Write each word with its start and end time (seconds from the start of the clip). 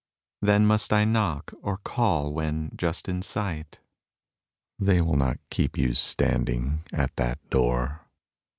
Then 0.41 0.65
must 0.65 0.91
I 0.91 1.05
knock, 1.05 1.53
or 1.61 1.77
call 1.77 2.33
when 2.33 2.71
just 2.75 3.07
in 3.07 3.21
sight? 3.21 3.79
They 4.79 4.99
will 4.99 5.15
not 5.15 5.37
keep 5.51 5.77
you 5.77 5.93
standing 5.93 6.81
at 6.91 7.15
that 7.17 7.37
door. 7.51 8.07